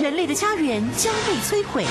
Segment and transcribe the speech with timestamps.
[0.00, 1.84] 人类的家园将被摧毁。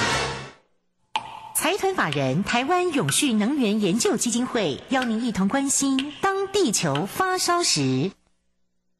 [1.55, 8.11] 财团法人台湾永续能源研究基金会邀您一同关心：当地球发烧时，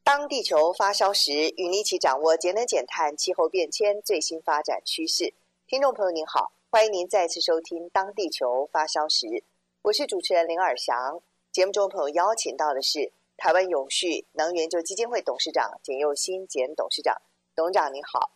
[0.04, 5.34] 当地球发烧时，与您一起掌握节能减碳、气候变迁最新发展趋势。
[5.68, 9.26] 听众朋友您好，欢迎您再次收听《当地球发烧时》，
[9.82, 11.22] 我是主持人林尔祥。
[11.52, 17.16] 节目中朋友邀请到的是台湾永续能源研究基金会董事长简佑新简董事长，
[17.56, 18.32] 董事长您好。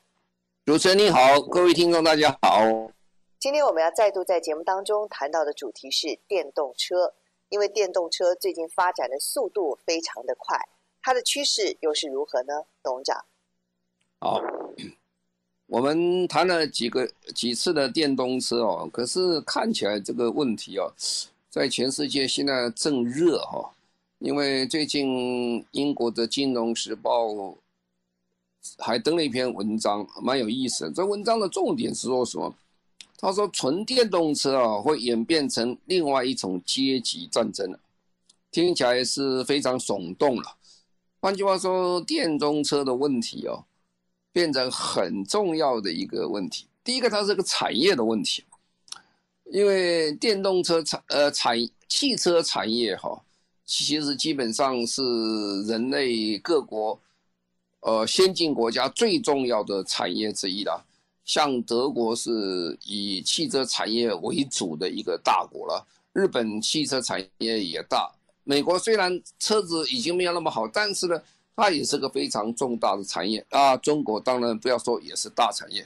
[0.66, 2.90] 主持人你好，各位听众大家好。
[3.38, 7.14] 今天我们要再度在节目当中谈到的主题是电动车，
[7.50, 10.58] 因为电动车最近发展的速度非常的快，
[11.02, 12.64] 它的趋势又是如何呢？
[12.82, 13.26] 董事长。
[14.22, 14.40] 好，
[15.68, 20.94] 我们谈了几个几次的电动车哦，可是看起来这个问题哦，
[21.50, 23.70] 在全世界现在正热哈，
[24.20, 27.26] 因为最近英国的《金融时报》。
[28.78, 30.92] 还登了一篇文章，蛮有意思的。
[30.92, 32.54] 这文章的重点是说什么？
[33.18, 37.80] 他说，纯电动车啊会演变成另外一种阶级战争了，
[38.52, 40.56] 听起来是非常耸动了。
[41.22, 43.64] 换句话说，电动车的问题哦，
[44.34, 46.66] 变成很重要的一个问题。
[46.84, 48.44] 第一个，它是个产业的问题，
[49.46, 53.22] 因为电动车产呃产汽车产业哈，
[53.66, 55.02] 其实基本上是
[55.64, 57.00] 人类各国。
[57.84, 60.82] 呃，先进国家最重要的产业之一啦，
[61.26, 68.10] 像德国是以汽车产业为主的一个大国了，日本汽车产业也大，
[68.46, 71.22] 美国虽然车子已经没有那么好，但是呢，
[71.58, 73.76] 它也是个非常重大的产业啊。
[73.76, 75.86] 中国当然不要说也是大产业，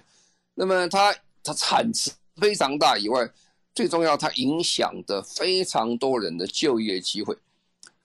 [0.54, 3.28] 那么它它产值非常大以外，
[3.74, 7.36] 最重要它影响的非常多人的就业机会，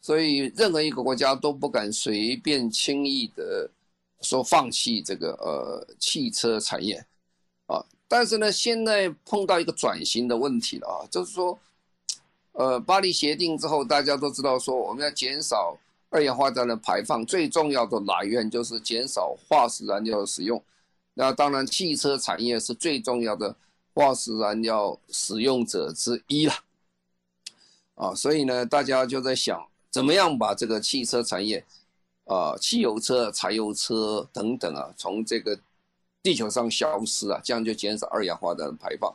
[0.01, 3.69] 所以任何一个国家都不敢随便轻易的。
[4.23, 7.05] 说放弃这个呃汽车产业，
[7.67, 11.59] 啊，但是呢，现在碰到一个转型的问题了啊，就是说，
[12.53, 15.77] 呃，巴黎协定之后，大家都知道说我们要减少
[16.11, 20.63] 二氧化碳的排放，最重要的来源就是减少化石燃料的使用。
[21.15, 23.55] 那当然，汽车产业是最重要的
[23.93, 26.55] 化石燃料使用者之一了，
[27.97, 31.65] 啊，所以呢，大家就在想，怎么样把这个汽车产业。
[32.25, 35.59] 啊，汽油车、柴油车等等啊，从这个
[36.23, 39.13] 地球上消失啊，这样就减少二氧化碳的排放。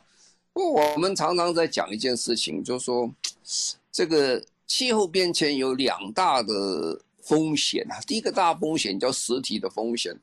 [0.52, 3.10] 不，我们常常在讲一件事情，就是说，
[3.90, 8.00] 这个气候变迁有两大的风险啊。
[8.06, 10.14] 第一个大风险叫实体的风险，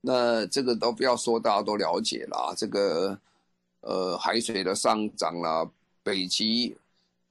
[0.00, 2.54] 那这个都不要说，大家都了解了啊。
[2.54, 3.18] 这个
[3.80, 5.68] 呃，海水的上涨啦，
[6.02, 6.76] 北极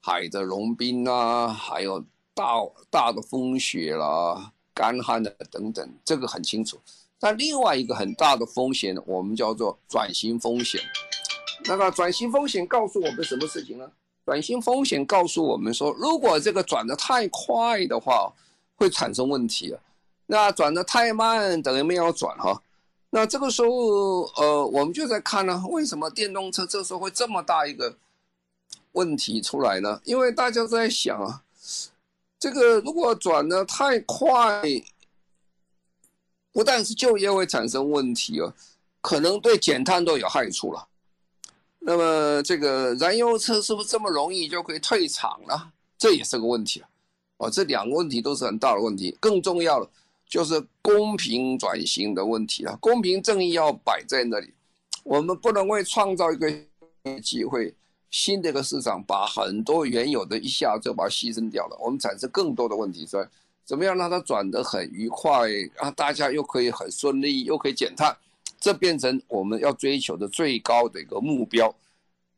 [0.02, 2.58] 海的融冰啦，还有大
[2.90, 4.52] 大的风雪啦。
[4.74, 6.80] 干旱的等等，这个很清楚。
[7.20, 10.82] 但另外一个很大的风险，我们叫做转型风险。
[11.66, 13.92] 那个转型风险告诉我们什么事情呢？
[14.26, 18.32] 转型风险告诉我们说，如果这个转得太快的话，
[18.76, 19.76] 会产生问题。
[20.26, 22.62] 那转得太慢，等于没有转哈。
[23.10, 27.96] 那这个时候，呃，我们就在看呢，为什么电动车这时候会这么大一个
[28.94, 30.00] 问题出来呢？
[30.06, 31.44] 因为大家都在想啊。
[32.42, 34.64] 这个如果转的太快，
[36.52, 38.52] 不但是就业会产生问题哦，
[39.00, 40.88] 可能对减碳都有害处了。
[41.78, 45.72] 那么这个燃油车是不是这么容易就可以退场了？
[46.00, 46.90] 这也是个问题啊！
[47.38, 49.16] 哦，这两个问题都是很大的问题。
[49.20, 49.88] 更重要的
[50.28, 54.52] 就是公平转型的问题了，公平正义要摆在那里，
[55.04, 56.52] 我们不能为创造一个
[57.22, 57.76] 机会。
[58.12, 63.26] 新的一个市场，把很多原有的一下就把它牺牲掉了，我们产生更多的问题，所以
[63.64, 68.16] 怎么样让它转得很愉快，啊，大家又可以很顺利，又可以减碳，
[68.60, 71.74] 这变成我们要追求的最高的一个目标，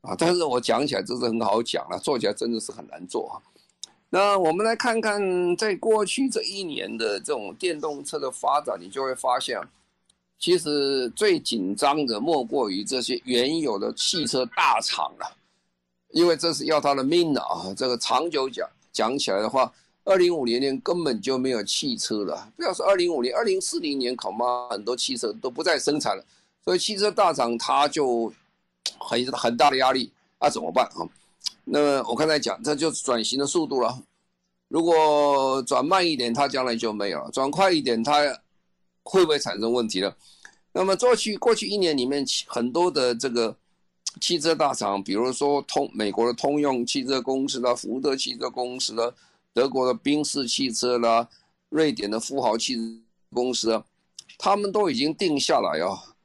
[0.01, 3.41] 啊，但是我讲起来这是很好讲了，做起来真的是很难做啊。
[4.11, 9.59] 那我们来看看，在过去这一年的这种电动车的发展，你就会发现，
[10.37, 15.37] 其实最紧张的莫过于这些原有的汽车大厂了。
[16.13, 17.73] 因为这是要他的命啊！
[17.75, 19.73] 这个长久讲讲起来的话，
[20.03, 22.51] 二零五零年根本就没有汽车了。
[22.55, 26.23] 不要说二零五零，二零四零年恐怕很多汽车都不再生产了。
[26.63, 28.31] 所以汽车大厂它就
[28.99, 31.01] 很很大的压力啊，怎么办啊？
[31.65, 33.99] 那我刚才讲，这就是转型的速度了。
[34.67, 38.21] 如果转慢一点，它将来就没有了；转快一点，它
[39.01, 40.13] 会不会产生问题呢？
[40.73, 43.55] 那么过去过去一年里面，很多的这个。
[44.21, 49.11] 汽车大厂，比如说通美国的通用汽车公司啦、福特汽车公司啦、
[49.53, 51.27] 德国的宾士汽车啦、
[51.69, 52.81] 瑞典的富豪汽车
[53.33, 53.83] 公司，
[54.37, 56.15] 他们都已经定下来啊，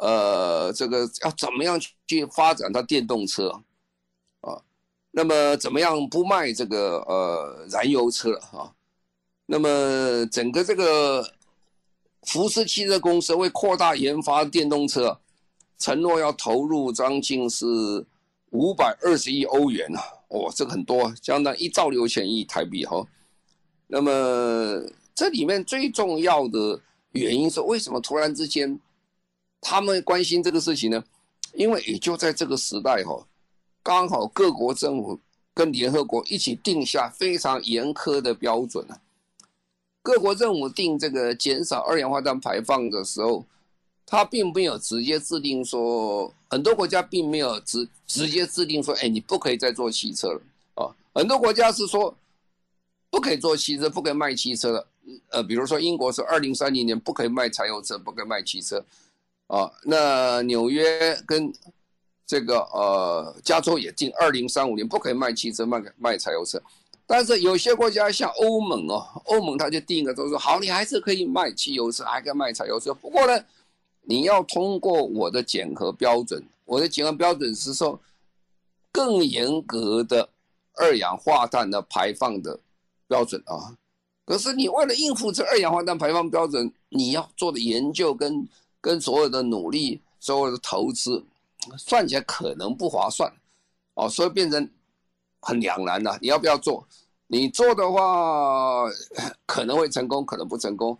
[0.00, 3.48] 呃，这个要怎么样去发展它电动车
[4.40, 4.62] 啊？
[5.10, 8.72] 那么怎么样不卖这个呃燃油车啊？
[9.46, 11.26] 那么整个这个
[12.22, 15.18] 福斯汽车公司为扩大研发电动车，
[15.78, 17.66] 承诺要投入将近是
[18.50, 20.02] 五百二十亿欧元啊！
[20.28, 23.06] 哦，这个很多，相当于一兆六千亿台币哈。
[23.86, 24.82] 那么
[25.14, 26.80] 这里面最重要的
[27.12, 28.78] 原因是为什么突然之间
[29.60, 31.02] 他们关心这个事情呢？
[31.54, 33.26] 因为也就在这个时代哈，
[33.82, 35.18] 刚好各国政府
[35.54, 39.00] 跟联合国一起定下非常严苛的标准啊。
[40.02, 43.44] 各国政府定这个减少二氧化碳排放的时候，
[44.10, 50.40] 它并没有直接制定说，很多国家并没有直直接制定说，哎，你不可以再做汽车了
[50.76, 50.88] 啊。
[51.12, 52.16] 很多国家是说，
[53.10, 54.86] 不可以做汽车，不可以卖汽车了。
[55.28, 58.82] 呃，比如说英国是二零三零年不可以卖柴油车，不可以卖汽车
[59.46, 59.70] 啊。
[59.82, 61.52] 那纽约跟
[62.26, 66.58] 这个呃加州也定二零三五年不可以卖汽车，卖卖柴油车。
[67.06, 72.92] 但是有些国家像欧盟哦，欧盟它就定个都说好，你还是可以卖汽油车，还可以卖柴油车。
[72.94, 73.44] 不过呢，
[74.08, 78.00] 你要通过我的检核标准，我的检核标准是说
[78.90, 80.30] 更严格的
[80.76, 82.58] 二氧化碳的排放的
[83.06, 83.76] 标准啊。
[84.24, 88.48] 可是你为了应付这二氧化碳排放标准，你要做的研究跟
[88.80, 91.22] 跟所有的努力、所有的投资，
[91.76, 93.30] 算起来可能不划算
[93.94, 94.70] 哦，所以变成。
[95.40, 96.84] 很两难呐，你要不要做？
[97.28, 98.90] 你做的话
[99.46, 100.98] 可能会成功，可能不成功，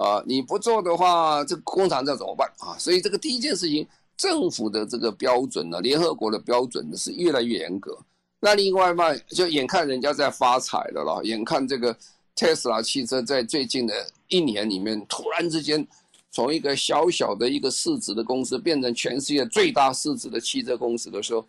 [0.00, 2.72] 啊，你不做的话，这个工厂这怎么办啊？
[2.78, 3.86] 所以这个第一件事情，
[4.16, 7.98] 政府的这个标准呢，联合国的标准呢是越来越严格。
[8.40, 11.94] 那另外嘛，就眼看人家在发财了啦，眼看这个
[12.34, 13.94] 特斯拉汽车在最近的
[14.28, 15.86] 一年里面，突然之间
[16.30, 21.46] 从一个小小的一个市值的公司，变成全世界最大市值的汽车公司的时候。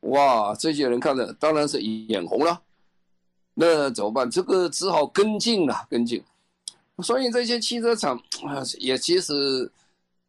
[0.00, 2.58] 哇，这些人看着当然是眼红了，
[3.52, 4.30] 那怎么办？
[4.30, 6.22] 这个只好跟进了，跟进。
[7.02, 9.70] 所以这些汽车厂啊，也其实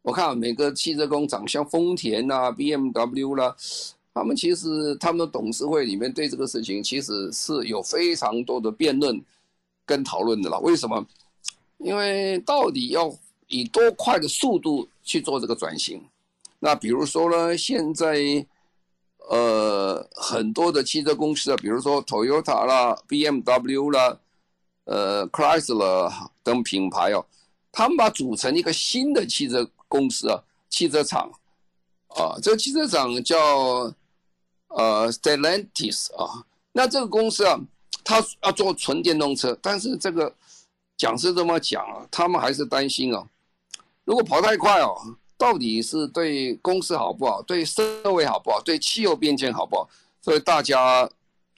[0.02, 3.54] 我看每个汽车工厂，像丰田呐、BMW 啦，
[4.12, 9.20] 他们其实他们的董事会里面对这个事情其实是有非常多的辩论
[9.86, 10.58] 跟讨论的了。
[10.60, 11.06] 为什么？
[11.78, 13.14] 因为到底要
[13.46, 16.02] 以多快的速度去做这个转型？
[16.58, 18.46] 那比如说呢，现在。
[19.30, 24.18] 呃，很多的汽车公司啊，比如说 Toyota 啦、BMW 啦、
[24.84, 27.24] 呃 Chrysler 等品牌哦，
[27.72, 31.30] 他们把组成一个新的汽车公司啊，汽车厂
[32.08, 33.92] 啊，这个汽车厂叫
[34.68, 37.58] 呃 Stellantis 啊，那这个公司啊，
[38.04, 40.34] 它要做纯电动车，但是这个
[40.96, 43.26] 讲是这么讲啊，他们还是担心啊，
[44.04, 45.16] 如果跑太快哦。
[45.36, 47.42] 到底是对公司好不好？
[47.42, 48.60] 对社会好不好？
[48.62, 49.86] 对气候变迁好不好？
[50.22, 51.10] 所以大家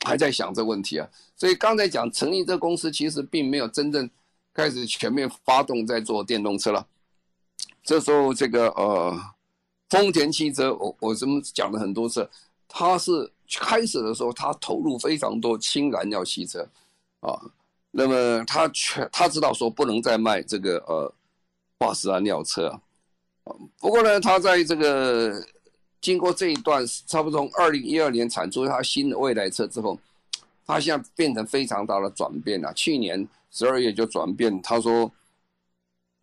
[0.05, 1.06] 还在想这问题啊。
[1.37, 4.09] 所以刚才讲成立这个公司，其实并没有真正
[4.55, 6.87] 开始全面发动在做电动车了。
[7.85, 9.21] 这时候，这个呃，
[9.91, 12.29] 丰田汽车，我我这么讲了很多次，
[12.67, 13.31] 它是
[13.61, 16.67] 开始的时候，它投入非常多氢燃料汽车
[17.21, 17.38] 啊。
[17.93, 21.11] 那么他全他知道说不能再卖这个呃
[21.79, 22.81] 化石燃料车啊。
[23.79, 25.43] 不过呢，他在这个
[26.00, 29.99] 经过这一段差不多从二零一二年产出他新的未来车之后，
[30.66, 32.73] 他现在变成非常大的转变了。
[32.75, 35.11] 去年十二月就转变，他说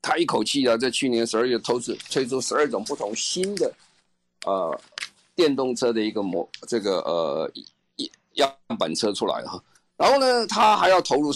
[0.02, 3.74] 他一口气啊，在去年十二月投资推出十二种不同新的
[4.46, 4.80] 呃
[5.34, 7.52] 电动车的一个模这个呃
[8.34, 9.64] 样板车出来哈。
[9.96, 11.32] 然后呢，他还要投入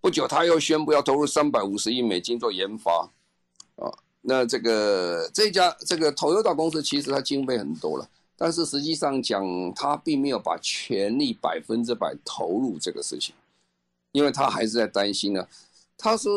[0.00, 3.08] 不久，他又宣布要投入三百五十亿美金做研发
[3.76, 3.92] 啊。
[4.26, 13.34] 那这个这家这个 Toyota 公司其实它经费很多了，但是实际上讲，他并没有把全力百分之百投入这个事情，
[14.12, 15.46] 因为他还是在担心呢。
[15.96, 16.28] 他是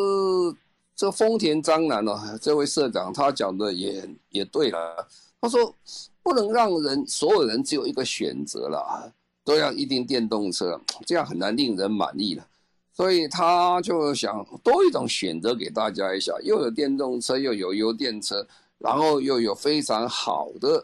[0.96, 5.08] 这丰田章男呢，这位社长他讲的也也对了，
[5.42, 5.74] 他说
[6.22, 9.12] 不能让人所有人只有一个选择了，
[9.44, 12.48] 都要一定电动车，这样很难令人满意了。
[12.94, 18.48] 所以他就想多一种选择给大家一下，又有电动车，又有油电车，
[18.80, 20.84] 然后又有非常好的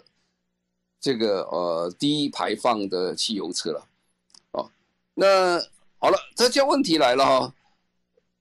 [1.03, 3.87] 这个呃低排放的汽油车了，
[4.51, 4.71] 哦，
[5.13, 5.59] 那
[5.99, 7.53] 好了，这就问题来了哈，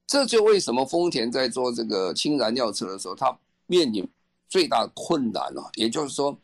[0.07, 4.09] 这就为什么丰田在做这个氢燃料车的时候，它面临
[4.49, 6.39] 最大困难了，也就是说，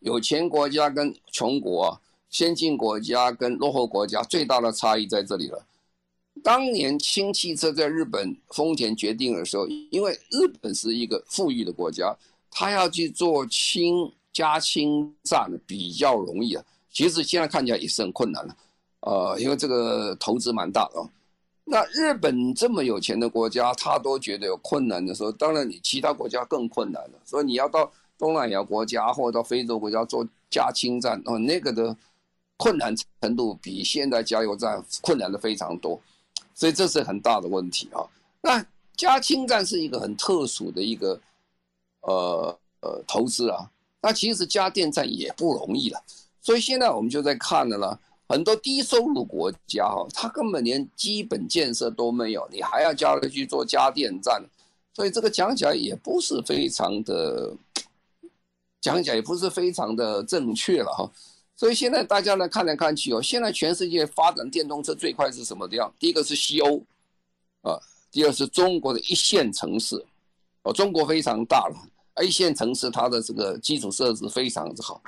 [0.00, 5.64] 有钱国家跟穷国啊，先进国家跟落后国家最大的差异在这里了。
[6.42, 12.14] 当年氢汽车在日本丰田决定的时候，因为日本是一个富裕的国家，
[12.50, 16.64] 他要去做氢加氢站比较容易啊。
[16.90, 18.56] 其实现在看起来也是很困难了，
[19.00, 21.08] 呃，因为这个投资蛮大的。
[21.64, 27.18] 那日本这么有钱的国家，他都觉得有困难的时候，当然你其他国家更困难了。
[27.24, 31.96] 所以你要到东南亚国家或者到非洲国家做加氢站，哦，那个的
[32.56, 36.00] 困难程度比现在加油站困难的非常多，
[36.54, 38.02] 所以这是很大的问题啊。
[38.40, 41.20] 那加氢站是一个很特殊的一个
[42.00, 43.70] 呃呃投资啊，
[44.02, 46.02] 那其实加电站也不容易了。
[46.40, 54.42] 所以现在我们就在看了呢，很多低收入国家哈，它根本连基本建设都没有，你还要叫他去做加电站，
[54.94, 57.54] 所以这个讲起来也不是非常的，
[58.80, 61.10] 讲起来也不是非常的正确了哈。
[61.54, 65.92] 所以现在大家来看来看去哦，现在全世界发展电动车最快是什么地方？
[65.98, 66.82] 第一个是西欧，
[67.60, 67.78] 啊，
[68.10, 70.02] 第二是中国的一线城市，
[70.62, 71.76] 哦，中国非常大了，
[72.22, 75.02] 一线城市它的这个基础设施非常之好。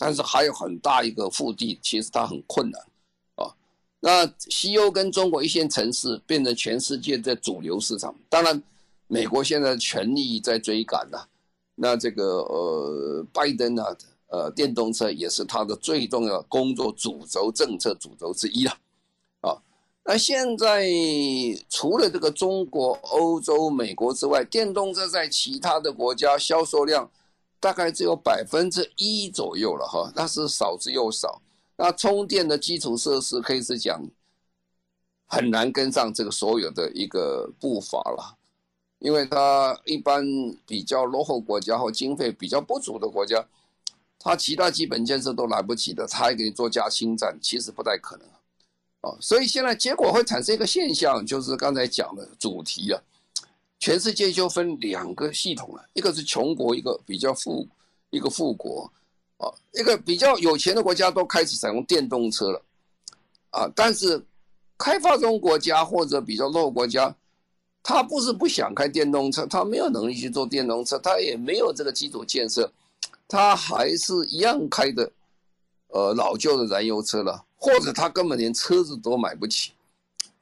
[0.00, 2.80] 但是还有很大一个腹地，其实它很困难，
[3.34, 3.52] 啊，
[3.98, 8.14] 那西欧跟中国一线城市变成全世界的主流市场。
[8.28, 8.62] 当然，
[9.08, 11.26] 美国现在全力在追赶呐，
[11.74, 13.82] 那这个呃，拜登呢，
[14.28, 18.78] 呃，电动车也是他的最重要工作主轴政策主轴之一了，啊，
[20.08, 20.88] 那现在
[21.68, 27.10] 除了这个中国、欧洲、美国之外，电动车在其他的国家销售量。
[27.60, 31.42] 大概只有百分之一左右了哈，那是少之又少。
[31.76, 34.00] 那充电的基础设施可以是讲
[35.26, 38.38] 很难跟上这个所有的一个步伐了，
[39.00, 40.24] 因为它一般
[40.64, 43.44] 比较落后国家或经费比较不足的国家，
[44.20, 48.24] 它其他基本建设都来不及的，它还给你做加氢站，其实不太可能
[49.00, 49.16] 啊。
[49.20, 53.00] 所以现在结果会产生一个现象，就是刚才讲的主题啊。
[53.80, 57.64] 全世界就分两个系统了，一个是穷国，一个比较富，
[58.10, 58.90] 一个富国，
[59.36, 62.60] 啊，一个比较有钱的国家都开始采用电动车了，
[63.50, 64.20] 啊，但是
[64.76, 67.14] 开发中国家或者比较落后国家，
[67.80, 72.68] 他不是不想开电动车，他没有能力去做电动车，他也没有这个基础建设，
[73.28, 75.08] 他还是一样开的，
[75.88, 79.72] 呃，老旧的燃油车了，或者他根本连车子都买不起，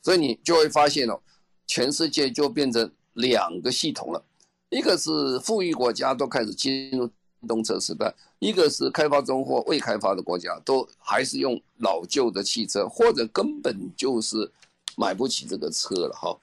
[0.03, 1.19] 所以你就会发现哦，
[1.67, 2.91] 全世界就变成。
[3.19, 4.23] 两个系统了，
[4.69, 14.53] 一个是富裕国家都开始进入电动车时代，一个是开发中或未开发的国家都还是用老旧的汽车，或者根本就是
[14.99, 16.39] 买不起这个车了哈，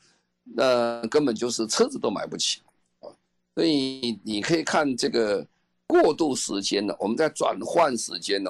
[0.46, 2.60] 那根本就是车子都买不起
[3.02, 3.06] 啊，
[3.54, 5.46] 所以你可以看这个
[5.86, 8.50] 过渡时间呢，我们在转换时间呢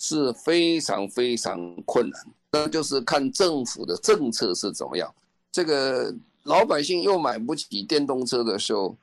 [0.00, 5.14] 是非常非常困难，那就是看政府的政策是怎么样，
[5.52, 6.12] 这个。
[6.44, 8.96] 老百姓又买不起电动车的时候，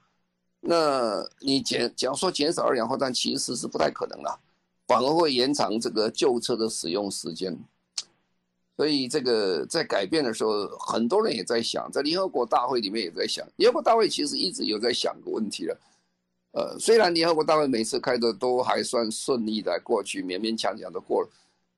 [0.59, 4.39] 那你减，假如说减少二氧化碳，其实是不太可能了，
[4.87, 7.55] 反而会延长这个旧车的使用时间。
[8.75, 15.79] 所以这个在改变的时候，很多人也在想，在联合国大会里面也在想，联合国大会其实一直有在想个问题了。
[16.57, 21.29] 呃，虽然联合国大会每次开的都还算顺利的过去，勉勉强强的过了，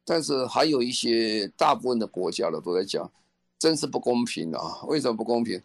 [0.05, 3.11] 但是还有一些大部分的国家呢都在讲。
[3.59, 4.79] 真是不公平啊！
[4.87, 5.61] 为什么不公平？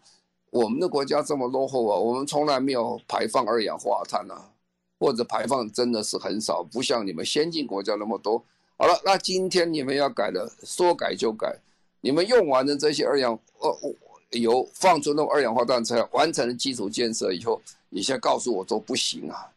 [0.49, 4.51] 我们的国家这么落后啊，我们从来没有排放二氧化碳啊，
[4.99, 8.43] 或者排放真的是很少，不像你们先进国家那么多。
[8.77, 11.57] 好了，那今天你们要改的，说改就改。
[12.01, 13.95] 你们用完了这些二氧呃
[14.31, 17.61] 油，放出那种二氧化碳才，完成了基础建设以后，
[17.95, 19.49] 你现在告诉我说不行啊，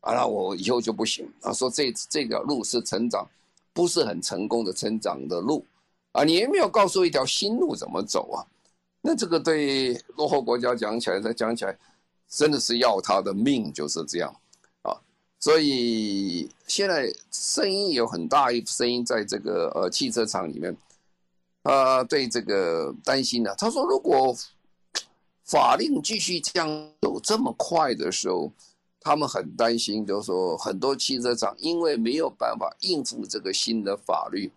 [0.00, 3.26] 啊，那我以后就不行啊，说这这条路是成长，
[3.72, 5.64] 不是很成功的成长的路。
[6.12, 8.44] 啊，你也没有告诉一条新路怎么走啊？
[9.00, 11.74] 那这个对落后国家讲起来，再讲起来，
[12.28, 14.36] 真的是要他的命，就是这样
[14.82, 14.92] 啊。
[15.40, 20.76] 所以现在声音有很大一声音在这个呃汽车厂里面，
[21.62, 24.36] 啊，对这个担心呢、他说，如果
[25.48, 26.68] 法令继续这样
[27.00, 28.52] 走这么快的时候，
[29.00, 34.52] 他们很担心，就是说很多汽车厂因为没有办法应付这个新的法律。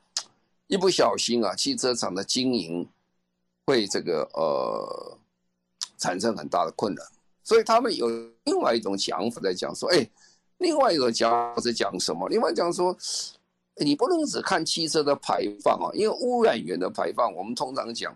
[0.68, 2.88] 一不小心啊，汽车厂的经营
[3.66, 5.18] 会这个呃
[5.98, 7.06] 产生很大的困难，
[7.44, 8.08] 所以他们有
[8.44, 10.06] 另外一种想法在讲说，哎，
[10.58, 12.28] 另外一种讲法是讲什么？
[12.30, 12.96] 另外讲说，
[13.78, 18.14] 你不能只看汽车的排放啊，因为污染源的排放，我们通常讲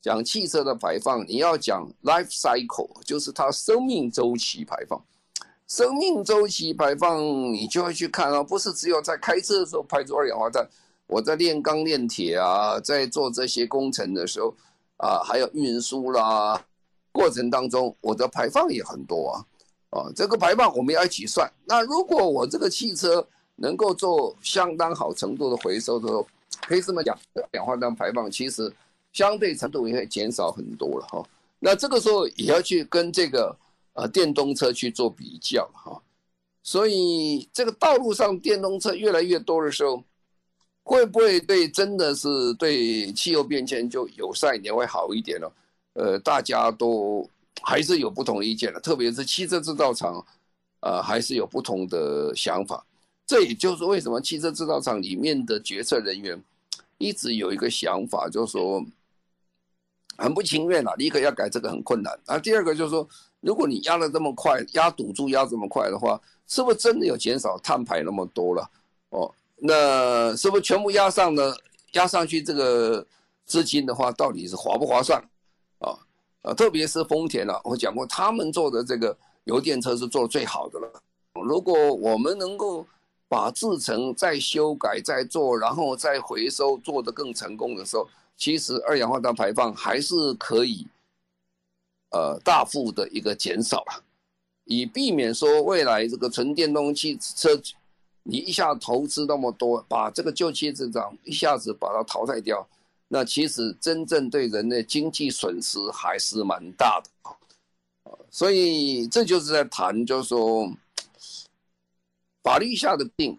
[0.00, 5.02] 讲汽车的排放，你要讲 life cycle，就是它生命周期排放。
[5.66, 10.66] 生命周期排放，你就会去看啊，不是只有在开车的时候排出二氧化碳。
[11.06, 14.54] 我在炼钢炼铁啊，在做这些工程的时候
[14.98, 16.62] 啊，还有运输啦，
[17.12, 19.44] 过程当中我的排放也很多啊。
[19.90, 21.50] 啊，这个排放我们要一起算。
[21.64, 23.26] 那如果我这个汽车
[23.56, 26.26] 能够做相当好程度的回收的时候，
[26.62, 28.72] 可以这么讲，二氧化碳排放其实
[29.12, 31.22] 相对程度也会减少很多了哈。
[31.58, 33.56] 那这个时候也要去跟这个
[33.94, 36.00] 呃电动车去做比较哈。
[36.62, 40.02] 所以这个道路上电动车越来越多的时候，
[40.82, 45.50] 会不会对真的是对气候变迁就友善一点会好一点呢？
[45.94, 47.28] 呃，大家都
[47.62, 50.24] 还是有不同意见的，特别是汽车制造厂，
[50.80, 52.84] 呃，还是有不同的想法。
[53.26, 56.40] 这也就是为什么汽车制造厂里面的决策人员
[56.98, 58.84] 一直有一个想法，就是说
[60.18, 62.38] 很不情愿啊，第一个要改这个很困难啊。
[62.38, 63.08] 第二个就是说，
[63.40, 68.70] 如果你压的这么快，压赌注压这么快的话，是不是真的有减少碳排那么多了？
[69.10, 71.54] 哦，那是不是全部压上呢？
[71.92, 73.06] 压上去这个
[73.46, 75.18] 资金的话，到底是划不划算？
[75.78, 75.96] 啊
[76.42, 80.92] 啊，特别是丰田啊，我讲过，他们做的这个油电车是做的最好的了。
[81.34, 82.84] 如果我们能够
[83.28, 88.08] 把制程再修改再做，然后再回收做得更成功的时候，
[88.38, 90.86] 其实二氧化碳排放还是可以，
[92.12, 94.02] 呃，大幅的一个减少了，
[94.64, 97.60] 以避免说未来这个纯电动汽车，
[98.22, 102.66] 你一下投资那么多，把这个旧汽车厂一下子把它淘汰掉，
[103.08, 107.30] 那其实真正对人的经济损失还是蛮大的
[108.04, 110.72] 啊，所以这就是在谈，就是说。
[112.40, 113.38] 法律下的定，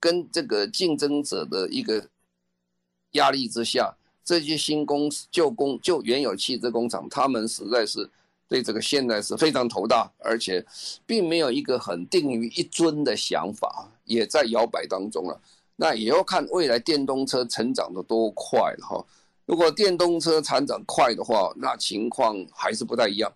[0.00, 2.08] 跟这个竞争者的一个
[3.12, 8.08] 压力之下，这些新公司旧工旧原有汽车工厂，他们实在是
[8.48, 10.64] 对这个现在是非常头大，而且
[11.06, 15.40] 并没有一个很定于一尊的想法，也在摇摆当中了。
[15.76, 19.04] 那也要看未来电动车成长的多快了哈。
[19.46, 23.32] 如果电动车成长快的话，那情况还是不太一样。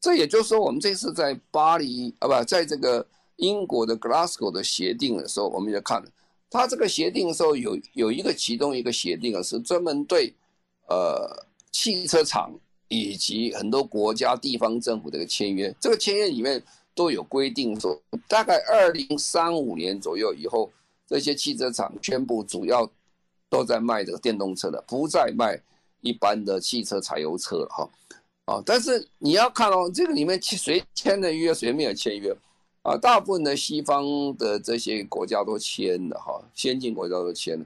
[0.00, 3.06] 这也就是说，我们这次在巴黎啊，不，在这个。
[3.38, 6.10] 英国的 Glasgow 的协定的时候，我们就看了，
[6.50, 10.32] 他这个协定的时候有有一个其中一个协定啊，是专门对
[10.88, 12.50] 呃汽车厂
[12.88, 15.74] 以及很多国家地方政府的一个签约。
[15.78, 16.62] 这个签约里面
[16.94, 20.70] 都有规定说，大概二零三五年左右以后，
[21.06, 22.90] 这些汽车厂全部主要
[23.50, 25.60] 都在卖这个电动车的，不再卖
[26.00, 27.90] 一般的汽车柴油车了哈。
[28.46, 32.34] 啊，但是你要看哦，这个里面谁签的约，谁没有签约。
[32.82, 34.04] 啊，大部分的西方
[34.36, 37.64] 的这些国家都签了哈，先进国家都签了，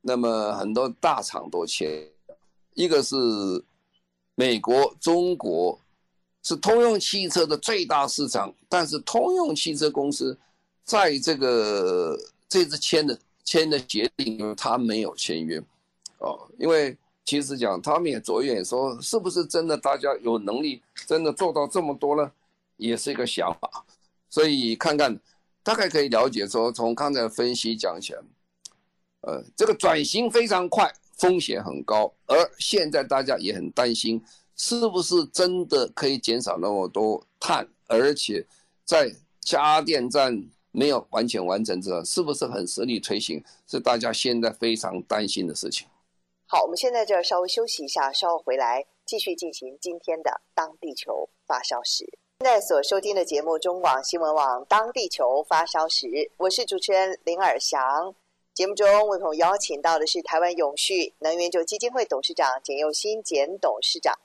[0.00, 2.02] 那么很多大厂都签，
[2.74, 3.16] 一个是
[4.34, 5.78] 美国、中国
[6.42, 10.36] 是通用汽车的最大市场，但是通用汽车公司
[10.84, 15.62] 在这个这次签的签的协定，他没有签约，
[16.18, 22.30] 哦，因为其实讲他们也着眼说，是不是真的大家有能力真的做到这么多呢？
[22.76, 23.84] 也是一个想法。
[24.34, 25.16] 所以看看，
[25.62, 28.20] 大概可以了解说，从刚才分析讲起来，
[29.20, 34.20] 呃，这个转型非常快，风险很高，而现在大家也很担心，
[34.56, 37.64] 是不是真的可以减少那么多碳？
[37.86, 38.44] 而且
[38.84, 43.40] 在加电站没有完全完成之后，是不是很顺利推行？
[43.68, 45.86] 是大家现在非常担心的事情。
[46.46, 52.18] 好，我们现在就要稍微休息一下，稍后回来继续进行今天的当地球发烧时。
[52.44, 58.14] 在所收听的节目，中广新闻网《当地球发烧时》，我是主持人林尔祥。
[58.52, 64.18] 节目中为朋友邀请到的是台湾永续能源就基金会董事长简又新简董事长。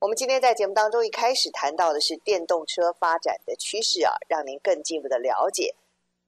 [0.00, 5.76] 我们今天在节目当中一开始谈到的是电动车发展的趋势啊，让您更进一步的了解。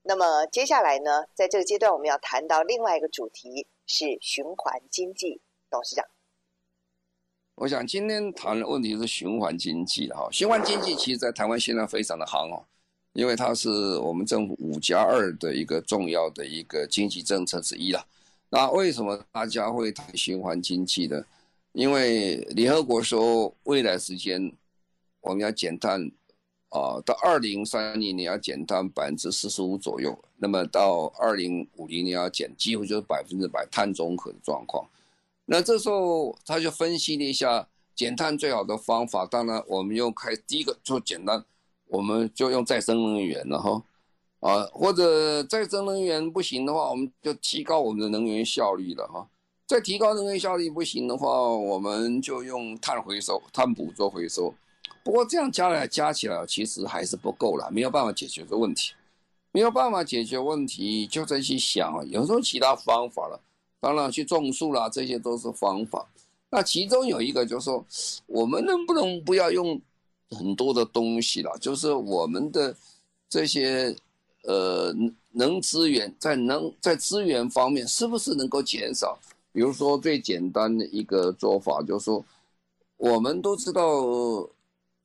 [0.05, 6.07] 那么接下来呢，在这个阶段我们要谈到另外一个主题是循环经济，董事长。
[7.61, 12.65] 我想今天谈的问题是循环经济哈，循环经济其实在台湾现在非常的夯哦，
[13.13, 13.69] 因为它是
[13.99, 18.03] 我们政府五加二的一个重要的一个经济政策之一了。
[18.49, 21.23] 那为什么大家会谈循环经济呢？
[21.73, 24.51] 因为联合国说未来时间
[25.21, 26.01] 我们要减碳
[26.71, 34.83] 啊，到二零三零年要减碳百分之四十五左右，那么到二零五零年要减几乎就是百分之百碳中和的状况。
[35.53, 41.45] 那这时候他就分析了一下减碳最好的方法，当然我们用开第一个就简单，
[41.89, 43.83] 我们就用再生能源了哈，
[44.39, 49.27] 啊或者再生能源不行的话，我们就提高我们的能源效率了哈。
[49.67, 54.55] 再提高能源效率不行的话，我们就用碳回收、碳捕捉回收。
[55.03, 58.93] 不过这样加来加起来，其实还是不够了，没有办法解决这问题，
[59.51, 63.41] 没有办法解决问题，就再去想，有时候其他方法了。
[63.81, 66.07] 当然，去种树啦，这些都是方法。
[66.51, 67.85] 那其中有一个就是说，
[68.27, 69.81] 我们能不能不要用
[70.31, 72.77] 很多的东西了，就是我们的
[73.29, 73.97] 这些
[74.45, 74.95] 呃
[75.33, 79.19] 能资源在能在资源方面是不是能够减少？
[79.53, 82.25] 比如说最简单的一个做法，就是说
[82.97, 84.49] 我们都知道。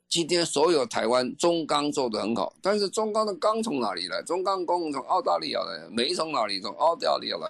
[0.08, 4.22] 今天所有台湾中钢做得很好，但是中钢的钢从哪里来？
[4.22, 6.62] 中钢工从澳大利亚来，煤从哪里？
[6.62, 7.50] 从澳大利亚来，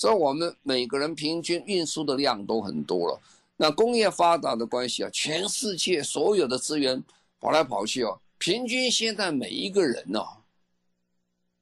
[0.00, 3.20] 所以我们每个人平均运输的量都很多了。
[3.58, 7.02] 那工业发达的关系啊，全世界所有的资源
[7.38, 10.26] 跑来跑去哦，平均现在每一个人哦，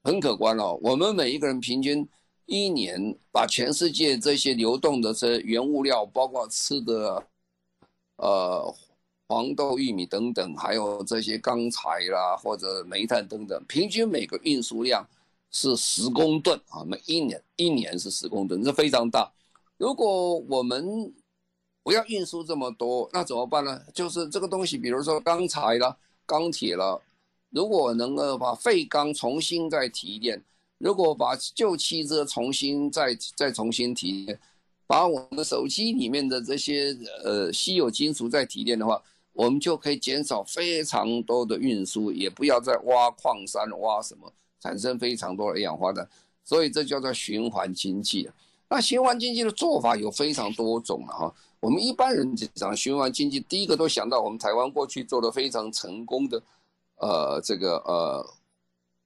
[0.04, 2.08] 很可观哦，我们每一个人平均
[2.46, 7.26] 一年把全世界这些流动的这原物料，包括吃的，
[8.18, 8.72] 呃。
[9.30, 15.06] 黄豆、玉米等等，还有这些钢材啦，或者煤炭等等，平均每个运输量
[15.50, 19.30] 是十公吨啊，每一年一年是十公吨，这非常大。
[19.76, 21.12] 如果我们
[21.82, 23.82] 不要运输这么多，那怎么办呢？
[23.92, 26.98] 就是这个东西，比如说钢材啦、钢铁啦，
[27.50, 30.42] 如果能够把废钢重新再提炼，
[30.78, 34.38] 如果把旧汽车重新再再重新提炼，
[34.86, 39.02] 把我们手机里面的这些呃稀有金属再提炼的话。
[39.34, 46.08] 我们就可以减少非常多的运输，也不要再挖矿山、挖什么，产生非常多的二氧化碳，
[46.44, 48.28] 所以这叫做循环经济。
[48.68, 51.34] 那循环经济的做法有非常多种了哈。
[51.60, 56.42] 我们一般人讲循环经济，第一个都想到我们台湾过去做的非常成功的，
[56.96, 58.34] 呃，这个呃，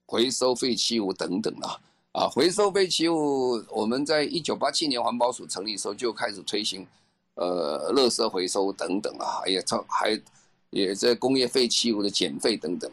[0.06, 1.80] 回收废弃物等等啊，
[2.12, 6.86] 啊，回收废弃物，我们在一九八七年环保署成立的时候就开始推行。
[7.34, 10.20] 呃，垃圾回收等等啊，也超还
[10.68, 12.90] 也在工业废弃物的减废等等，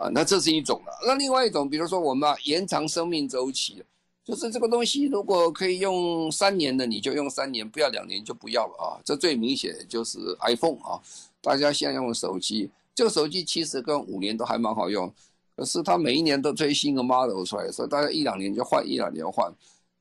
[0.00, 0.92] 啊，那这是一种了。
[1.06, 3.84] 那另外一种，比如说我们啊，延长生命周期，
[4.24, 8.86] 就是这个东西如果可以用三年的，你就用三年，不要两年就不要了啊。
[9.04, 10.98] 这最明显就是 iPhone 啊，
[11.42, 15.12] 大家现在用的手机，这个手机其实跟五年都还蛮好用，
[15.54, 19.52] 可是它每一年都推新的 model 出来，所以大家一两年就换，一两年换，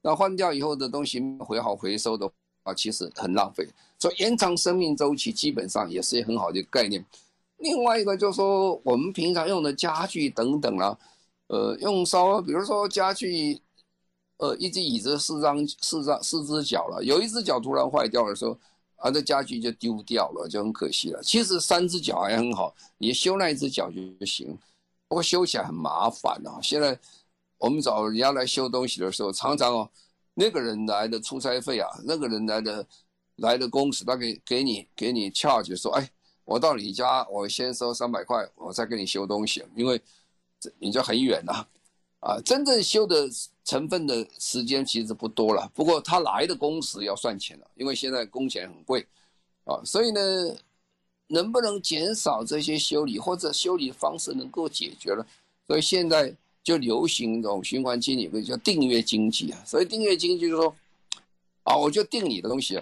[0.01, 2.31] 那换掉以后的东西回好回收的。
[2.63, 3.65] 啊，其实很浪费，
[3.97, 7.03] 所以延长生命周期基本上也是一个很好的概念。
[7.59, 10.97] 另外一个就是说，我们平常用的家具等等啦，
[11.47, 13.61] 呃，用烧，比如说家具，
[14.37, 18.57] 呃，一只椅子四张四张四只脚了，有一只脚突然坏掉的时候，
[18.95, 21.21] 啊，这家具就丢掉了，就很可惜了。
[21.23, 24.57] 其实三只脚还很好，你修那一只脚就行，
[25.07, 26.59] 不过修起来很麻烦啊。
[26.61, 26.99] 现在
[27.57, 29.89] 我们找人家来修东西的时候，常常哦。
[30.35, 32.87] 那个人来的出差费啊，那个人来的
[33.37, 36.09] 来的工时，他给给你给你洽解说，哎，
[36.49, 40.01] 我到你家，我先收三百块，我再给你修东西，因为
[40.59, 41.63] 这你就很远呐，
[42.21, 43.29] 啊，真正修的
[43.63, 49.05] 成分的时间其实不多了，不过他来的工时要算钱了，因为现在工钱很贵，
[49.65, 50.21] 啊，所以呢，
[51.27, 55.23] 能不能减少这些修理，或者修理方式能够解决了，
[55.67, 56.35] 所以现在。
[56.61, 59.63] 就流行一种循环经济，一个叫订阅经济啊。
[59.65, 60.75] 所以订阅经济就是说，
[61.63, 62.79] 啊，我就订你的东西。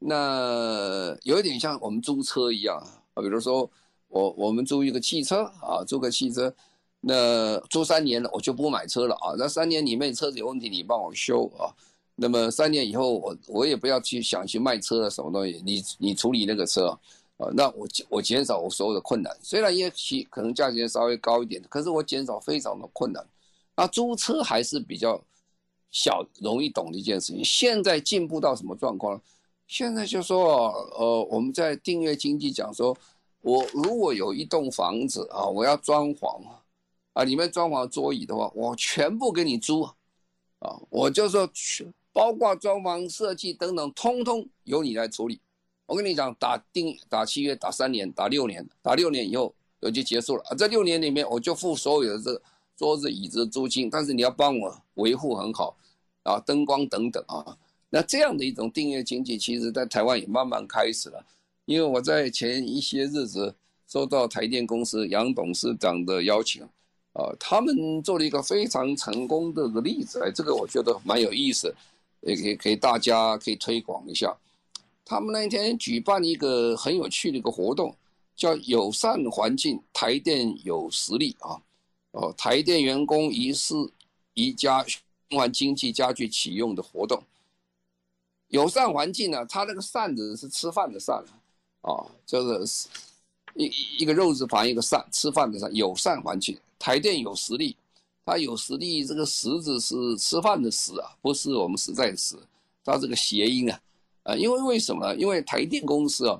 [0.00, 3.68] 那有一点像我们租车一样，啊比如说
[4.08, 6.54] 我我们租一个汽车啊，租个汽车，
[7.00, 9.34] 那租三年了，我就不买车了啊。
[9.38, 11.72] 那三年里面车子有问题，你帮我修啊。
[12.14, 16.98] 那么三年以后，我我也不要去想去卖车什么东西，你你处理那个车。
[17.38, 23.26] 啊，那我我减少我所有的困难，虽然也许可能价钱稍微高一点，可是我减少非常的困难。
[23.74, 25.20] 那租车还是比较
[25.90, 27.42] 小容易懂的一件事情。
[27.42, 29.22] 现在进步到什么状况呢？
[29.72, 32.94] 现在就说，呃，我们在订阅经济讲说，
[33.40, 36.46] 我如果有一栋房子啊，我要装潢
[37.14, 39.80] 啊，里面装潢桌椅的话，我全部给你租
[40.58, 45.40] 啊，我就说全包括装潢设计等等，通通由你来处理。
[45.86, 50.54] 我跟你讲，打定打契约，打三年，打六年，打六年以后我就结束了啊！
[50.54, 52.42] 这六年里面，我就付所有的这个
[52.76, 55.74] 桌子、椅子租金，但是你要帮我维护很好
[56.24, 57.56] 啊，灯光等等啊。
[57.94, 61.22] 那这样的一种订阅经济，其实在台湾也慢慢开始了。
[61.66, 63.54] 因为我在前一些日子
[63.86, 66.62] 收到台电公司杨董事长的邀请
[67.12, 71.74] 啊，他们做了一个非常成功的个例子，哎，这个我觉得蛮有意思，
[72.22, 74.34] 也可以给大家可以推广一下。
[75.04, 77.94] 他们那天举办一个很有趣的一个活动，
[78.34, 81.60] 叫“友善环境，台电有实力”啊，
[82.12, 83.74] 哦，台电员工一室
[84.32, 84.98] 一家循
[85.38, 87.22] 环经济家具启用的活动。
[88.52, 91.16] 友善环境呢，它那个“善”字是吃饭的“善”
[91.80, 92.86] 啊，就是
[93.54, 95.72] 一一个肉字旁一个“善”，吃饭的“善”。
[95.74, 97.74] 友善环境，台电有实力，
[98.26, 102.36] 它有实力，这个“实”字是吃饭的“食”啊，不是我们实在的“实”，
[102.84, 103.80] 它这个谐音啊。
[104.24, 105.16] 呃，因为为什么呢？
[105.16, 106.38] 因为台电公司啊，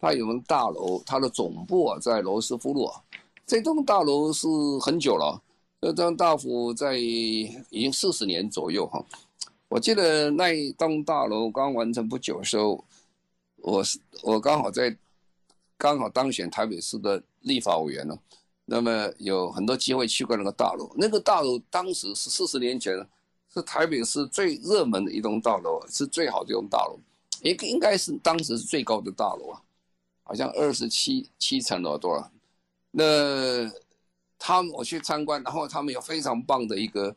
[0.00, 3.02] 它有栋大楼，它的总部啊在罗斯福路啊。
[3.44, 4.46] 这栋大楼是
[4.80, 5.42] 很久了，
[5.80, 9.04] 这栋大楼在已经四十年左右哈。
[9.70, 12.84] 我记得那一栋大楼刚完成不久的时候，
[13.58, 14.94] 我是我刚好在
[15.78, 18.18] 刚好当选台北市的立法委员了，
[18.64, 20.90] 那么有很多机会去过那个大楼。
[20.96, 22.92] 那个大楼当时是四十年前，
[23.54, 26.98] 是台北市最热门的一栋大楼，是最好的一栋大楼，
[27.42, 29.62] 应应该是当时是最高的大楼啊。
[30.24, 32.28] 好像二十七七层楼多少？
[32.90, 33.70] 那
[34.36, 37.14] 他们我去参观，然后他们有非常棒的一个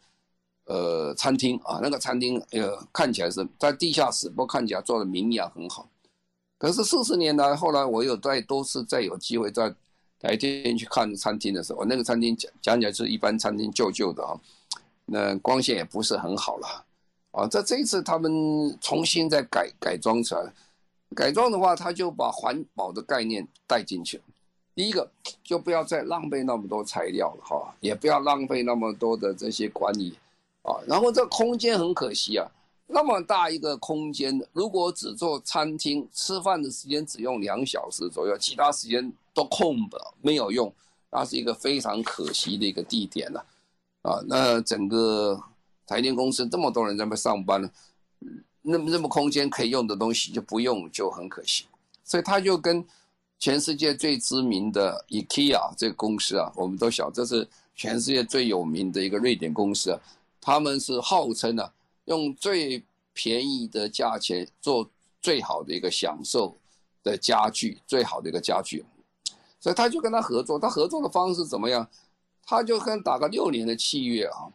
[0.66, 5.88] 呃餐厅啊，那个餐厅呃看起来是在地下室，不过看起来做的明雅很好。
[6.58, 9.74] 可是四十年来，后来我有再多次再有机会在
[10.20, 14.40] 台电去看餐厅的时候，那个餐厅讲讲起来是一般餐厅旧旧的啊，
[15.06, 16.86] 那光线也不是很好了
[17.32, 17.48] 啊。
[17.48, 18.32] 在这一次他们
[18.80, 20.54] 重新再改改装出来。
[21.16, 24.24] 改装的话，他就把环保的概念带进去了。
[24.74, 25.08] 第一个，
[25.44, 30.18] 就不要再浪费那么多材料了哈，也不要浪费那么多的这些管理
[30.64, 30.76] 啊。
[30.88, 32.46] 然后这空间很可惜啊，
[32.88, 40.74] 那么大一个空间，如果只做餐厅，吃饭的时间只用两小时左右，其他时间都空的没有用，
[41.10, 43.46] 那是一个非常可惜的一个地点了
[44.02, 44.20] 啊。
[44.28, 45.42] 那整个
[45.86, 47.70] 台电公司这么多人在那上班呢。
[48.66, 51.66] 那么那么空间可以用的东西就不用，就很可惜。
[52.06, 52.82] 所以他就跟
[53.38, 57.46] 全世界最知名的 IKEA 这个公司啊，我们都晓这是
[57.76, 60.00] 全世界最有名的一个瑞典公司啊。
[60.46, 64.90] 他们是号称啊，用最便宜的价钱做
[65.22, 66.58] 最好的一个享受
[67.02, 68.84] 的家具，最好的一个家具。
[69.62, 71.90] 所以他就跟他合作，他合作的方式怎么样？
[72.46, 74.52] 他就跟打个六年的契约啊。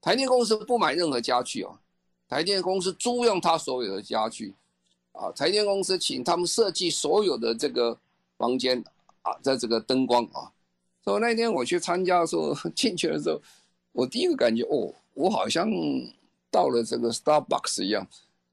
[0.00, 1.78] 台电公司不买任何家具啊。
[2.28, 4.52] 台电公司租用他所有的家具，
[5.12, 7.96] 啊，台电公司请他们设计所有的这个
[8.36, 8.82] 房间，
[9.20, 10.50] 啊，在这个灯光啊，
[11.04, 13.40] 所以那天我去参加的时候， 进去的时候，
[13.92, 15.70] 我第一个感觉，哦，我好像
[16.50, 18.06] 到了这个 Starbucks 一样，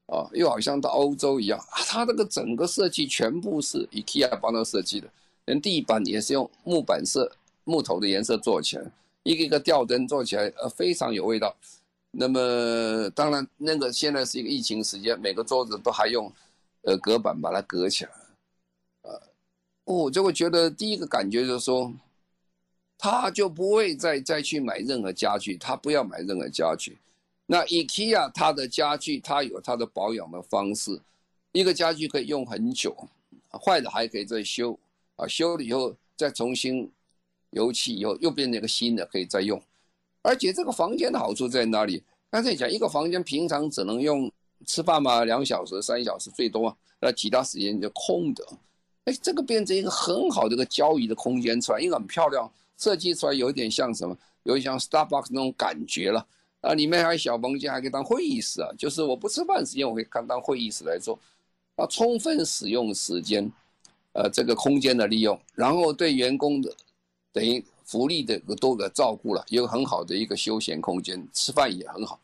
[0.06, 5.08] 啊，又好像到欧洲一样，它这个整个设计全部是 IKEA 帮他设计的，
[5.46, 7.30] 连地板也是用木板色、
[7.64, 8.84] 木头的颜色做起来，
[9.22, 11.54] 一个一个吊灯做起来，呃，非常有味道。
[12.12, 16.30] 那么当然，那个现在是一个疫情时间，每个桌子都还用
[16.82, 18.10] 呃隔板把它隔起来，
[19.02, 19.22] 呃，
[19.84, 21.92] 我就会觉得第一个感觉就是说，
[23.02, 26.98] 他就不会再再去买任何家具，他不要买任何家具。
[27.46, 31.00] 那 IKEA 它的家具，它有它的保养的方式，
[31.52, 32.94] 一个家具可以用很久，
[33.50, 34.78] 坏了还可以再修，
[35.16, 36.92] 啊，修了以后再重新
[37.50, 39.60] 油漆以后又变成一个新的可以再用。
[40.22, 42.02] 而且这个房间的好处在哪里？
[42.30, 44.30] 刚才讲一个房间平常只能用
[44.66, 48.46] 吃饭嘛，两小时、三小时最多，那其他时间就空的。
[49.06, 52.48] 哎，这个变成一个很好的一个交易的空间出来，因为很漂亮，
[52.80, 54.16] 设计出来有点像什么？
[54.42, 56.26] 有点像 Starbucks 那种感觉了。
[56.62, 58.68] 啊，里面还有小房间，还可以当会议室啊。
[58.76, 61.16] 就是我不吃饭时间，我可以当当会议室来做，
[61.76, 63.48] 啊，充分使用时间，
[64.14, 66.74] 呃，这个空间的利用，然后对员工的
[67.32, 67.64] 等于。
[67.90, 72.20] 福利的多个照顾了，有很好的一个休闲空间，吃饭也很好，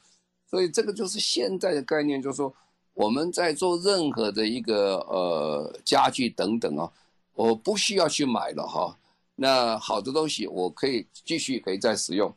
[0.48, 2.54] 所以这个就是现在的概念，就是说
[2.94, 6.88] 我们在做任何的一个呃家具等等啊，
[7.34, 8.96] 我不需要去买了哈，
[9.36, 12.34] 那好的东西我可以继续可以再使用，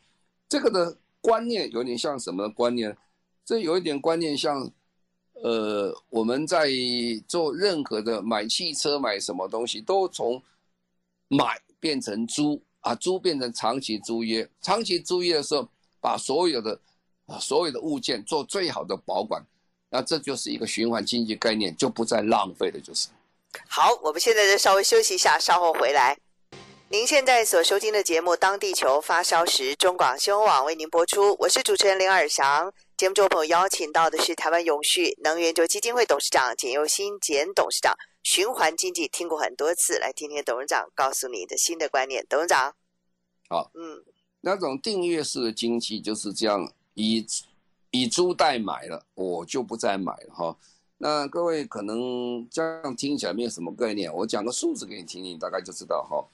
[0.48, 2.96] 这个的观念有点像什么观念？
[3.44, 4.72] 这有一点观念像，
[5.34, 6.70] 呃，我们在
[7.28, 10.40] 做任何的买汽车买什么东西，都从
[11.28, 12.62] 买变成租。
[12.82, 15.68] 啊，租变成长期租约，长期租约的时候，
[16.00, 16.80] 把所有的
[17.26, 19.44] 啊所有的物件做最好的保管，
[19.90, 23.10] 那这就是一个循环经济概念，就不再浪费了，就是。
[23.68, 26.18] 好，我们现在就稍微休息一下，稍后回来。
[26.92, 32.74] 您现在所收听的节目《当地球发烧时》，中广新闻网为您播出，我是主持人林尔翔。
[32.98, 37.94] 节目中朋友邀请到的是台湾永续能源就基金会董事长简又新简董事长。
[38.24, 42.26] 循环经济听过很多次，来听听董事长告诉你的新的观念。
[42.28, 42.74] 董事长，
[43.48, 44.04] 好，嗯，
[44.42, 47.24] 那种订阅式的经济就是这样，以
[47.92, 50.58] 以租代买了，我就不再买了哈。
[50.98, 56.26] 那各位可能这样听起来没有什么概念，我讲个数字给你听听，你大概就知道哈。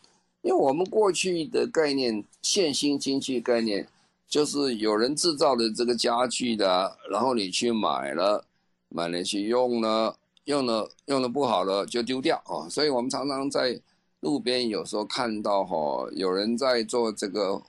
[0.45, 3.87] 因为我们过去的概念，现行经济概念，
[4.27, 8.45] 就是有人制造的这个家具的，然后你去买了，
[8.89, 10.15] 买了去用了。
[10.45, 13.81] 用了用的不好了就丢掉啊，所以我们常常在
[14.19, 17.59] 路边有时候看到哈，有人在做这个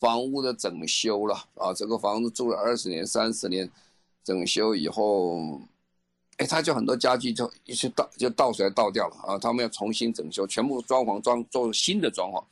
[0.00, 3.70] 房屋的整修了啊，这个房子住了二十年、三十年，
[4.24, 5.60] 整修以后
[6.38, 12.42] 哎，他就很多家具就一些倒就倒出来倒掉了啊，他们要重新整修，全部装潢装做新的装潢。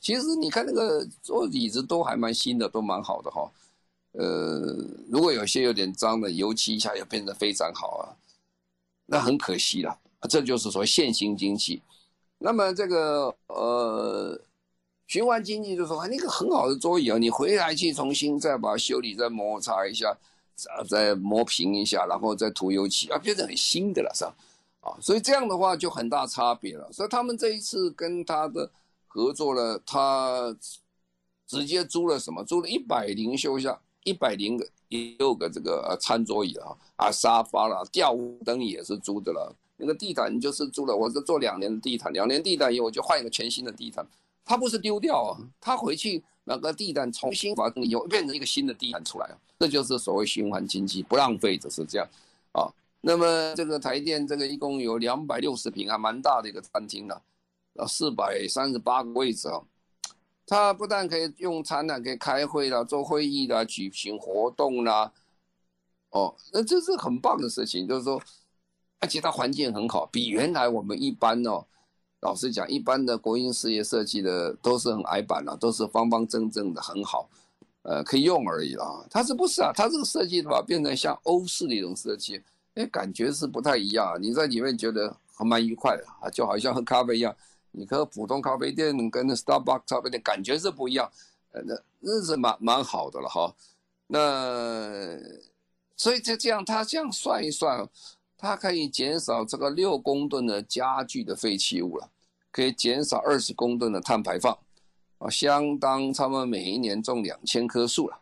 [0.00, 3.50] 其实你看那个桌椅子都还蛮新的，都蛮好的哈。
[4.12, 4.76] 呃，
[5.10, 8.04] 如果有些有点脏的，油漆一下又变得非常好啊，
[9.06, 9.98] 那很可惜了。
[10.28, 11.80] 这就是说现行经济。
[12.36, 14.38] 那么这个呃，
[15.06, 20.14] 循环经济就是说，那个很好的桌椅啊，你回来去重新再把它修理、再摩擦一下，
[20.88, 24.34] 再磨平一下，然后再涂油漆啊，变成很新的了，是吧？
[24.80, 26.90] 啊，所以这样的话就很大差别了。
[26.92, 28.70] 所以他们这一次跟他的
[29.06, 30.56] 合作了，他
[31.46, 32.44] 直接租了什么？
[32.44, 33.80] 租了一百零休下。
[34.04, 38.12] 一百零个六个这个餐桌椅啊，啊沙发了，吊
[38.44, 44.04] 灯也是租的了，那个地毯就是租了，我是做两年的地毯，两年地毯以后我就换一个全新的地毯，
[44.44, 52.08] 他不是丢掉啊，他回去那个地毯重新发以后变成一个新的地毯出来，这就是所谓循环经济，不浪费就是这样
[52.52, 52.66] 啊。
[53.00, 57.22] 那么这个台电这个一共有两百六十平，还蛮大的一个餐厅了，
[57.76, 59.62] 啊，四百三十八个位置啊。
[60.44, 65.12] 它不但可以用餐了，可以开会啦、做会议啦、举行活动啦，
[66.10, 67.86] 哦，那这是很棒的事情。
[67.86, 68.20] 就是说，
[68.98, 71.64] 而且它环境很好，比原来我们一般哦，
[72.22, 77.28] 老实讲，一般的国营事业设计的都是很矮板了，都是方方正正的，很好，
[77.82, 79.04] 呃，可以用而已啦。
[79.10, 79.72] 它是不是啊？
[79.74, 82.40] 它这个设计的话，变成像欧式的一种设计，
[82.74, 84.16] 哎，感觉是不太一样。
[84.20, 87.34] 你在里面觉得还蛮愉快的啊，就好像喝咖啡一样。
[87.72, 91.10] 你喝普通咖啡店跟那 Starbucks 咖啡店感觉是不一样，
[91.50, 93.52] 呃，那那是蛮蛮好的了哈。
[94.06, 95.18] 那
[95.96, 97.88] 所以就这样，他这样算一算，
[98.42, 102.10] 它可以减少这个六公吨的家具的废弃物了，
[102.50, 104.58] 可以减少二十公吨的碳排放，
[105.18, 108.20] 啊，相当他们每一年种两千棵树了，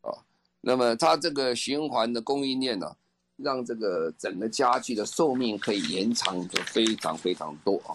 [0.00, 0.24] 啊，
[0.62, 2.96] 那么它这个循环的供应链呢，
[3.36, 7.92] 让这个整个家具的寿命可以延长的非常非常多啊。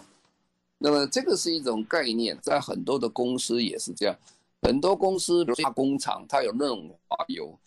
[0.78, 4.16] 那么这个是一种概念，在很多的公司也是这样，
[4.62, 7.58] 很多公司比如大工厂，它有润滑油，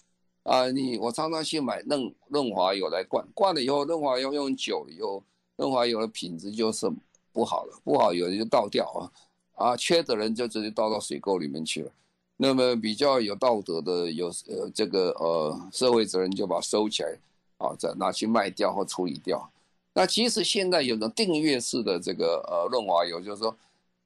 [0.47, 5.21] 啊，你我常常去买润润滑油来灌，灌了以后润滑油用久了以后，
[5.57, 6.89] 润滑油的品质就是
[7.33, 9.11] 不好了，不好有的就倒掉
[9.57, 11.91] 啊，啊，缺的人就直接倒到水沟里面去了。
[12.37, 17.19] 那么比较有道德的，有呃这个呃社会责任就把它收起来，
[17.59, 19.51] 啊，再拿去卖掉或处理掉。
[19.95, 23.57] 那其实现在有个订阅式的这个呃润滑油，就是说，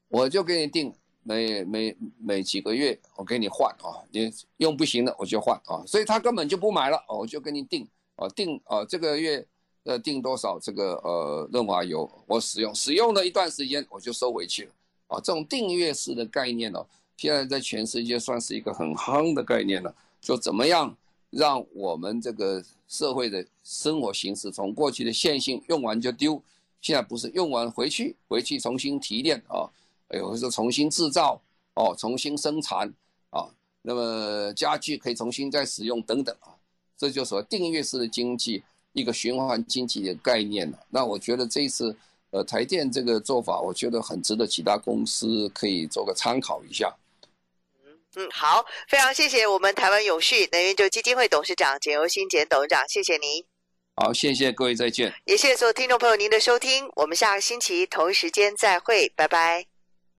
[0.08, 9.46] 我就给你订，每每每几个月我给你换啊，你用不行了我就换啊，所以他根本就不买了，我就给你订啊订啊这个月
[9.84, 14.72] 呃订多少这个呃润滑油我使用，使用了一段时间我就收回去了
[15.08, 16.84] 啊，这种订阅式的概念呢，
[17.16, 20.96] 现在在全世界算是一个很夯的概念了，就怎么样？
[21.30, 26.42] 让我们这个社会的生活形式从过去的线性用完就丢，
[26.80, 29.70] 现在不是用完回去，回去重新提炼啊，
[30.10, 31.40] 有时候重新制造
[31.74, 32.92] 哦，重新生产
[33.30, 33.48] 啊，
[33.82, 36.54] 那么家具可以重新再使用等等啊，
[36.96, 40.78] 这就是说订阅式的经济，一个循环经济的概念了。
[40.90, 41.96] 那我觉得这次
[42.30, 46.92] 呃台电这个做法，我觉得很值得其他公司可以做个参考一下。
[48.16, 53.44] 嗯，好，非常谢谢我们台湾永续能源就基金会董事长简尤新简董事长，谢谢您。
[53.94, 55.14] 好，谢谢各位，再见。
[55.26, 59.69] 也谢谢所有听众朋友您的收听，我们下个星期同一时间再会，拜拜。